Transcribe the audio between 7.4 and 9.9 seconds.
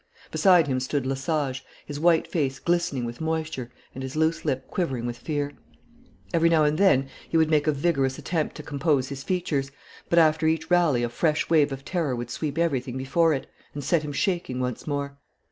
make a vigorous attempt to compose his features,